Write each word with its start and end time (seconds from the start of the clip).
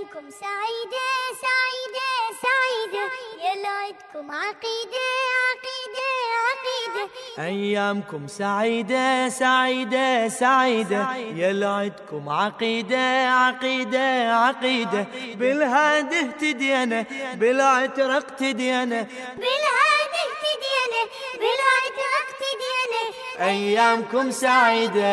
أيامكم 0.00 0.30
سعيدة 0.30 1.08
سعيدة 1.44 2.08
سعيدة. 2.42 3.04
يا 3.44 3.68
عندكم 3.68 4.30
عقيدة 4.30 5.08
عقيدة 5.50 6.08
عقيدة. 6.46 7.04
أيامكم 7.38 8.28
سعيدة 8.28 9.28
سعيدة 9.28 10.28
سعيدة. 10.28 11.16
يا 11.36 11.68
عندكم 11.68 12.28
عقيدة 12.28 13.28
عقيدة 13.28 14.34
عقيدة. 14.34 15.06
بالهاد 15.34 16.14
اهتدينا 16.14 17.04
بالعتر 17.34 18.16
اقتدينا 18.16 19.06
بالهاد 19.36 20.12
اهتدينا 20.24 21.02
بالعتر 21.34 22.10
اقتدينا 22.22 23.02
أيامكم 23.48 24.30
سعيدة. 24.30 25.10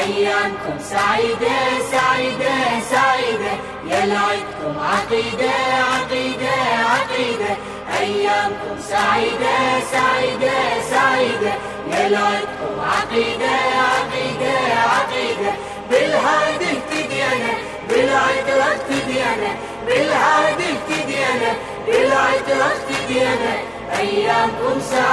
أيامكم 0.00 0.78
سعيدة 0.80 1.56
سعيدة 1.92 2.80
سعيدة. 2.90 3.52
يا 3.86 4.06
لعبكم 4.06 4.80
عقيدة 4.80 5.50
عقيدة 5.92 6.56
عقيدة. 6.92 7.56
أيامكم 8.00 8.76
سعيدة 8.88 9.80
سعيدة 9.92 10.52
سعيدة. 10.90 11.52
يا 11.92 12.08
لعبكم 12.08 12.80
عقيدة 12.80 13.54
عقيدة 13.90 14.58
عقيدة. 14.94 15.52
بالهادي 15.90 16.64
اهتدينا 16.64 17.52
بالعترة 17.88 18.62
اهتدينا 18.62 19.50
بالهادي 19.86 20.64
اهتدينا 20.64 21.52
بالعترة 21.86 22.72
اهتدينا 22.72 23.52
أيامكم 23.98 24.80
سعيدة 24.80 24.90
كل 24.90 25.06
عام 25.06 25.09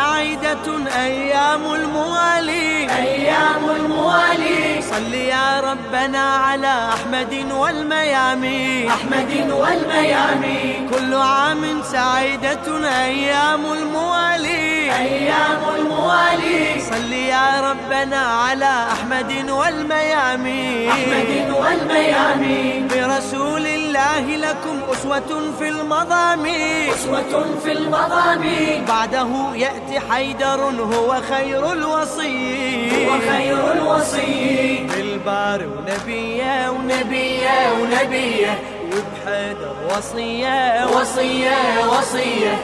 سعيدة 0.00 0.66
أيام 0.96 1.74
الموالي. 1.74 2.88
أيام 2.90 3.64
الموالي. 3.76 4.82
صل 4.82 5.14
يا 5.14 5.60
ربنا 5.60 6.36
على 6.36 6.74
أحمد 6.94 7.34
والميامين 7.52 8.88
أحمد 8.90 9.32
والميامي. 9.60 10.88
كل 10.90 11.14
عام 11.14 11.82
سعيدة 11.82 12.66
أيام 13.04 13.72
الموالي. 13.72 14.89
أيام 14.98 15.62
الموالي. 15.76 16.80
صل 16.80 17.12
يا 17.12 17.70
ربنا 17.70 18.16
على 18.16 18.72
أحمد 18.92 19.50
والميامين 19.50 20.90
أحمد 20.90 21.54
والميامي. 21.60 22.88
برسول 22.90 23.66
الله 23.66 24.20
لكم 24.20 24.80
أسوة 24.92 25.52
في 25.58 25.68
المضامين 25.68 26.90
أسوة 26.90 27.44
في 27.64 27.72
المضامين 27.72 28.84
بعده 28.84 29.28
يأتي 29.54 30.00
حيدر 30.10 30.60
هو 30.94 31.20
خير 31.30 31.72
الوصي. 31.72 33.08
وخير 33.08 33.72
الوصي. 33.72 34.86
بالبار 34.96 35.66
ونبيه 35.66 36.70
ونبي 36.70 37.00
نبيه 37.00 37.72
ونبيه. 37.80 38.58
وبحيدر 38.86 39.74
وصيه. 39.90 40.86
وصية 40.86 41.58
وصية. 41.88 42.54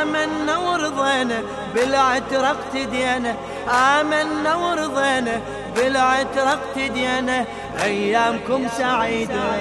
آمنا 0.00 0.58
ورضينا. 0.58 1.42
بالعتر 1.76 2.46
اقتدينا 2.46 3.34
آمنا 3.68 4.54
ورضينا. 4.54 5.40
بالعتر 5.76 6.48
اقتدينا 6.48 7.44
أيامكم 7.84 8.68
سعيدة. 8.78 9.54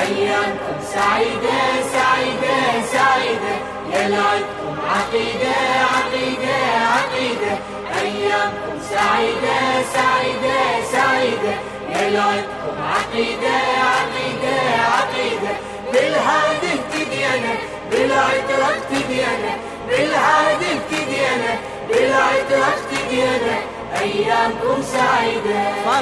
أيامكم 0.00 0.76
سعيدة 0.94 1.58
سعيدة 1.92 2.56
سعيدة. 2.92 3.54
يا 3.92 4.08
لعبكم 4.08 4.74
عقيدة 4.94 5.56
عقيدة 5.94 6.58
عقيدة. 6.94 7.52
أيامكم 8.00 8.76
سعيدة 8.90 9.58
سعيدة 9.94 10.58
سعيدة. 10.92 11.54
يا 11.94 12.10
لعبكم 12.10 12.76
عقيدة 12.92 13.56
عقيدة 13.92 14.56
عقيدة. 14.96 15.52
بالهادي 15.92 16.72
اهتدينا 16.72 17.54
بالعترة 17.90 18.64
اهتدينا 18.64 19.52
بالهادي 19.92 20.66
اهتدينا 20.66 21.52
بالعترة 21.88 22.64
اهتدينا 22.64 22.91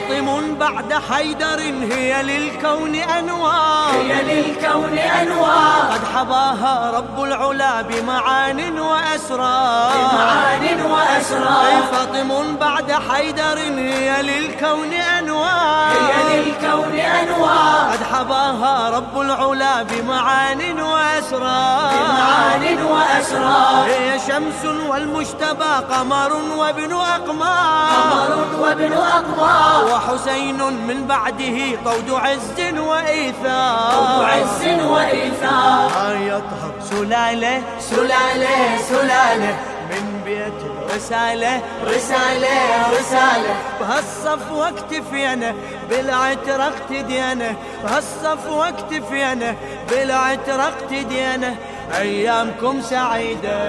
فاطم 0.00 0.54
بعد 0.54 0.94
حيدر 1.10 1.60
هي 1.92 2.22
للكون 2.22 2.94
أنوار. 2.94 3.90
هي 3.92 4.22
للكون 4.22 4.98
أنوار. 4.98 5.92
قد 5.92 6.04
حباها 6.14 6.90
رب 6.90 7.22
العلا 7.24 7.82
بمعان 7.82 8.78
وأسرار. 8.80 9.92
معان 10.12 10.80
وأسرار. 10.82 11.82
فاطم 11.92 12.56
بعد 12.56 12.92
حيدر 12.92 13.58
هي 13.58 14.22
للكون 14.22 14.92
أنوار. 14.92 15.92
هي 15.92 16.36
للكون 16.36 16.94
أنوار. 16.98 17.92
قد 17.92 18.02
حباها 18.12 18.90
رب 18.90 19.20
العلا 19.20 19.82
بمعان 19.82 20.80
وأسرار. 20.80 21.92
معان 22.18 22.82
وأسرار. 22.82 23.84
هي 23.86 24.18
شمس 24.18 24.64
والمجتبى 24.88 25.72
قمر 25.90 26.32
وابن 26.56 26.92
أقمار. 26.92 27.90
قمر 27.90 28.46
وابن 28.60 28.92
أقمار. 28.92 29.89
وحسين 29.92 30.62
من 30.88 31.06
بعده 31.06 31.58
طود 31.84 32.10
عز 32.10 32.60
وإيثار. 32.78 34.20
وعز 34.20 34.62
وإيثار. 34.84 36.16
يطهر 36.16 36.72
سلالة 36.90 37.62
سلالة 37.78 38.78
سلالة. 38.88 39.56
من 39.90 40.22
بيت 40.24 40.60
الرسالة. 40.70 41.62
رسالة 41.86 42.58
رسالة. 42.98 43.54
بهالصف 43.80 44.52
واكتفينا 44.52 45.54
بالعتر 45.90 46.62
اقتدينا 46.62 47.54
بهالصف 47.84 48.50
واكتفينا 48.50 49.54
بالعتر 49.90 50.60
اقتدينا 50.60 51.54
أيامكم 51.98 52.80
سعيدة. 52.80 53.60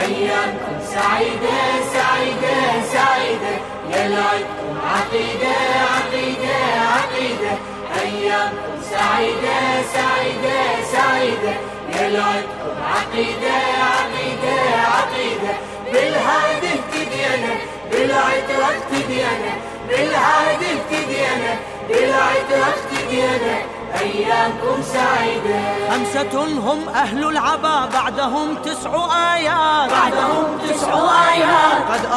أيامكم 0.00 0.76
سعيدة 0.94 1.58
سعيدة. 1.92 2.61
لعبكم 4.08 4.72
عقيدة 4.86 5.56
عقيدة 5.94 6.56
عقيدة. 6.96 7.52
أيامكم 8.02 8.76
سعيدة 8.90 9.82
سعيدة 9.94 10.84
سعيدة. 10.92 11.54
يا 11.92 12.08
عقيدة 12.94 13.56
عقيدة 13.92 14.56
عقيدة. 14.96 15.52
بالهادي 15.92 16.66
اهتدينا 16.66 17.54
بالعترة 17.90 18.64
اهتدينا 18.64 19.52
بالهادي 19.88 20.66
اهتدينا 20.66 21.52
بالعترة 21.88 22.74
اهتدينا 22.74 23.56
أيامكم 24.00 24.82
سعيدة. 24.82 25.60
خمسة 25.90 26.44
هم 26.44 26.88
أهل 26.88 27.28
العبا 27.28 27.86
بعدهم 27.86 28.54
تسع 28.54 28.92
آيات. 29.34 29.61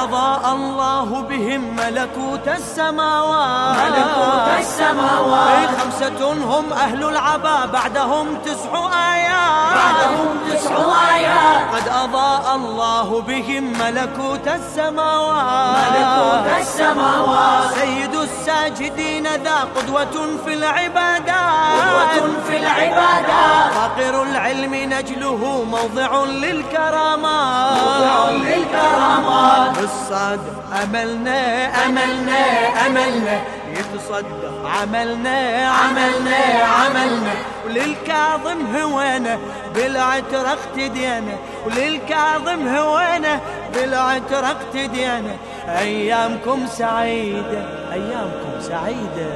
أضاء 0.06 0.54
الله 0.56 1.22
بهم 1.30 1.76
ملكوت 1.76 2.48
السماوات. 2.48 3.78
ملكوت 3.78 4.60
السماوات. 4.60 5.70
خمسة 5.82 6.34
هم 6.34 6.74
أهل 6.74 7.04
العبا 7.04 7.66
بعدهم 7.66 8.28
تسع 8.46 8.72
آيات. 9.14 9.74
بعدهم 9.82 10.38
تسع 10.50 10.76
آيات. 11.16 11.76
قد 11.76 11.88
أضاء 12.04 12.56
الله 12.56 13.22
بهم 13.22 13.64
ملكوت 13.64 14.48
السماوات. 14.48 15.76
ملكوت 15.92 16.48
السماوات. 16.62 17.74
سيد 17.74 18.16
الساجدين 18.16 19.28
ذا 19.28 19.68
قدوة 19.76 20.16
في 20.46 20.54
العبادات. 20.54 21.82
قدوة 21.82 22.34
في 22.48 22.58
العبادات. 22.58 23.72
فاقر 23.74 24.24
العلم 24.24 24.76
نجله 24.76 25.66
موضع 25.72 26.26
للكرامات. 26.26 27.78
موضع 27.84 28.30
للكرامات. 28.30 29.55
بالصادق 29.86 30.58
أملنا 30.84 31.68
أملنا 31.86 32.42
أملنا. 32.88 33.42
يتصدق 33.72 34.70
عملنا 34.82 35.70
عملنا 35.70 36.38
عملنا. 36.80 37.34
وللكاظم 37.66 38.76
هوانا 38.76 39.40
بالعتر 39.76 40.48
اقتدينا. 40.48 41.38
وللكاظم 41.66 42.68
هوانا 42.68 43.40
بالعتر 43.74 44.46
اقتدينا. 44.46 45.36
أيامكم 45.68 46.68
سعيدة 46.68 47.62
أيامكم 47.94 48.54
سعيدة. 48.62 49.30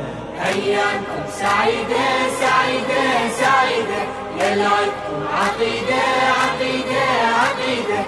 أيامكم 0.46 1.24
سعيدة 1.40 2.06
سعيدة 2.40 3.04
سعيدة. 3.42 4.02
يا 4.40 4.56
لعبكم 4.56 5.20
عقيدة 5.34 6.04
عقيدة 6.42 7.06
عقيدة. 7.42 8.00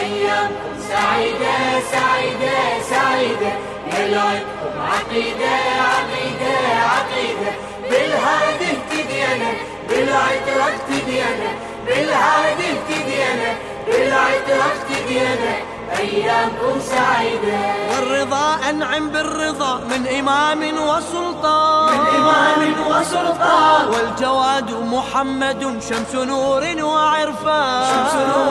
أيامكم 0.00 0.69
سعيدة 0.92 1.56
سعيدة 1.94 2.56
سعيدة. 2.92 3.52
يا 3.92 4.02
لعبكم 4.12 4.74
عقيدة 4.92 5.54
عقيدة 5.90 6.54
عقيدة. 6.94 7.50
بالهادي 7.90 8.70
اهتدينا 8.76 9.50
بالعترة 9.88 10.66
اهتدينا 10.72 11.50
بالهادي 11.86 12.68
اهتدينا 12.72 13.50
بالعترة 13.86 14.64
اهتدينا 14.72 15.54
أيامكم 15.98 16.74
سعيدة. 16.80 17.58
والرضا 17.90 18.46
أنعم 18.70 19.04
بالرضا 19.10 19.72
من 19.90 20.02
إمام 20.18 20.62
وسلطان. 20.88 21.92
من 21.98 22.06
إمام 22.18 22.60
وسلطان. 22.90 23.84
والجواد 23.88 24.70
محمد 24.94 25.62
شمس 25.88 26.14
نور 26.14 26.64
وعرفان. 26.82 27.84
شمس 27.90 28.14
نور 28.14 28.49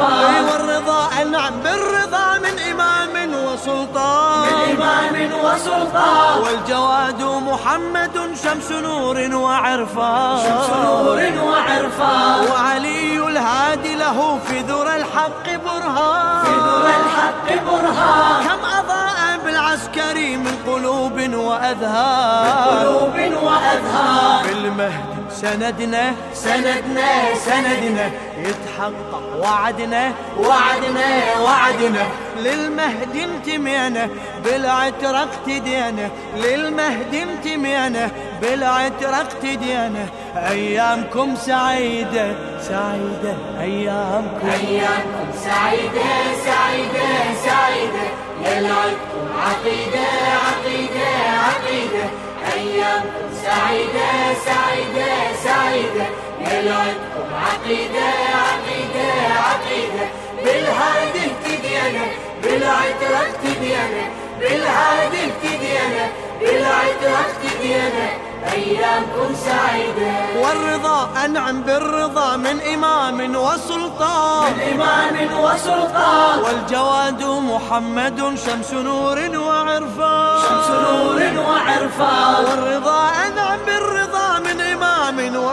وعرفان 0.00 0.44
والرضا؟ 0.44 1.08
أنعم 1.22 1.60
بالرضا 1.60 2.38
من 2.38 2.58
إمام 2.58 3.34
وسلطان. 3.46 4.48
من 4.48 4.82
إمام 4.82 5.14
وسلطان. 5.44 6.42
والجواد 6.42 7.22
محمد 7.22 8.16
شمس 8.44 8.72
نور 8.72 9.34
وعرفان. 9.34 10.38
شمس 10.38 10.70
نور 10.84 11.20
وعرفان. 11.44 12.50
وعلي 12.50 13.28
الهادي 13.28 13.94
له 13.94 14.38
في 14.46 14.60
ذرى 14.60 14.96
الحق 14.96 15.46
برهان. 15.64 16.44
في 16.44 16.54
ذرى 16.68 16.94
الحق 17.04 17.48
برهان. 17.66 18.44
كم 18.46 18.60
أضاء 18.78 19.38
بالعسكري 19.44 20.36
من 20.36 20.54
قلوب 20.66 21.16
وأذهان. 21.34 22.78
قلوب 22.78 23.16
وأذهان. 23.42 24.46
بالمهد 24.46 25.13
سندنا. 25.44 26.12
سندنا 26.34 27.34
سندنا. 27.34 28.10
يتحقق 28.38 29.24
وعدنا. 29.42 30.12
وعدنا 30.38 31.08
وعدنا. 31.44 32.06
للمهد 32.38 33.16
انتمينا 33.16 34.08
بالعترة 34.44 35.16
اقتدينا 35.16 36.08
للمهد 36.36 37.14
انتمينا 37.14 38.10
بالعترة 38.42 39.16
اقتدينا 39.16 40.06
أيامكم 40.36 41.36
سعيدة 41.36 42.26
سعيدة. 42.68 43.34
أيامكم. 43.60 44.48
أيامكم 44.48 45.26
سعيدة 45.44 46.10
سعيدة 46.44 47.08
سعيدة. 47.46 48.06
يلعبكم 48.44 49.24
عقيدة 49.38 50.06
عقيدة 50.46 51.08
عقيدة. 51.46 52.23
أيامكم 52.54 53.26
سعيدة 53.44 54.34
سعيدة 54.46 55.12
سعيدة. 55.44 56.06
يلعبكم 56.40 57.34
عقيدة 57.34 58.08
عقيدة 58.44 59.08
عقيدة. 59.48 60.06
بالهادي 60.44 61.18
اهتدينا 61.18 62.06
بالعترة 62.42 63.16
اهتدينا 63.16 64.04
بالهادي 64.40 65.18
اهتدينا 65.24 66.08
بالعترة 66.40 67.16
اهتدينا 67.24 68.08
أيامكم 68.52 69.28
سعيدة 69.46 70.12
والرضا 70.42 71.08
أنعم 71.24 71.62
بالرضا 71.62 72.36
من 72.36 72.56
إمام 72.74 73.36
وسلطان. 73.36 74.52
إمام 74.72 75.16
وسلطان. 75.44 76.38
والجواد 76.44 77.22
محمد 77.52 78.18
شمس 78.46 78.70
نور 78.72 79.18
وعرفان. 79.46 80.40
شمس 80.48 80.68
نور 80.70 81.20
وعرفان. 81.48 82.44
والرضا 82.44 83.00
أنعم 83.26 83.58
بالرضا 83.66 84.23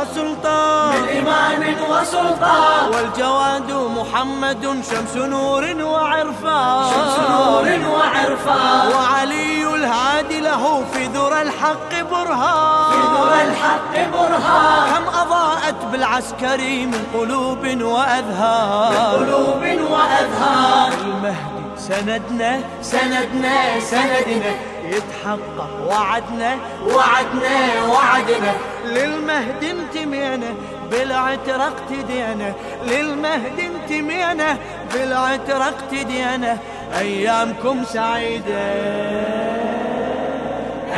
من 0.02 1.10
إمام 1.20 1.62
وسلطان. 1.62 2.02
وسلطان 2.02 2.90
والجواد 2.94 3.72
محمد 3.72 4.64
شمس 4.64 5.16
نور 5.16 5.64
وعرفان. 5.84 6.84
شمس 6.94 7.18
نور 7.30 7.68
وعرفان. 7.90 8.92
وعلي 8.94 9.76
الهادي 9.76 10.40
له 10.40 10.84
في 10.94 11.06
ذرى 11.06 11.42
الحق 11.42 11.92
برهان. 12.12 12.92
في 12.92 13.00
ذرى 13.16 13.42
الحق 13.42 13.94
برهان. 14.14 14.88
كم 14.94 15.06
أضاءت 15.20 15.86
بالعسكري 15.92 16.86
من 16.86 17.04
قلوب 17.14 17.64
وأذهان. 17.82 19.14
قلوب 19.14 19.64
وأذهان. 19.92 20.92
المهدي 20.92 21.62
سندنا 21.78 22.60
سندنا 22.82 23.80
سندنا. 23.80 24.71
يتحقق. 24.84 25.70
وعدنا 25.90 26.58
وعدنا 26.88 27.84
وعدنا. 27.94 28.54
للمهد 28.86 29.64
انتمينا 29.64 30.54
بالعترة 30.92 31.64
اقتدينا 31.64 32.54
للمهد 32.86 33.60
انتمينا 33.60 34.58
بالعترة 34.94 35.64
اقتدينا 35.64 36.58
أيامكم 37.00 37.84
سعيدة. 37.84 38.66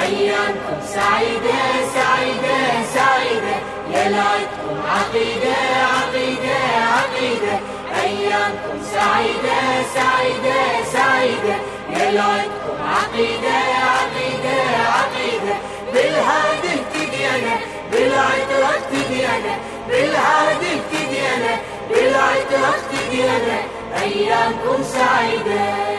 أيامكم 0.02 0.78
سعيدة 0.86 1.60
سعيدة 1.94 2.58
سعيدة. 2.96 3.56
يلعبكم 3.90 4.76
عقيدة 4.96 5.56
عقيدة 5.96 6.60
عقيدة. 6.96 7.56
أيامكم 8.04 8.78
سعيدة 8.94 9.60
سعيدة 9.96 10.84
سعيدة. 10.94 11.56
يلعبكم 11.90 12.63
عقيدة 12.96 13.58
عقيدة 13.94 14.58
عقيدة. 14.98 15.56
بالهادي 15.94 16.68
اهتدي 16.68 17.28
أنا 17.30 17.56
بالعترة 17.92 18.66
اهتدي 18.66 19.26
أنا. 19.26 19.56
بالهادي 19.88 20.68
اهتدي 20.68 21.20
أنا 21.36 21.58
بالعترة 21.90 22.68
اهتدي 22.76 23.24
أنا. 23.24 23.58
أيامكم 24.04 24.84
سعيدة. 24.84 25.93